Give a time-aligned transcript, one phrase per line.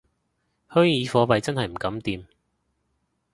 [0.67, 2.25] 虛擬貨幣真係唔敢掂